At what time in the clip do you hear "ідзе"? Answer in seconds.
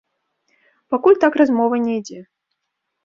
2.01-2.19